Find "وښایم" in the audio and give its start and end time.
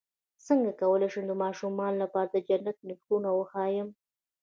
3.33-3.87